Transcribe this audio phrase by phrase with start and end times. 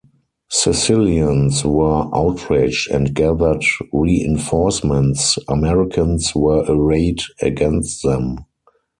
[0.49, 3.63] Sicilians were outraged and gathered
[3.93, 8.39] reinforcements; Americans were arrayed against them.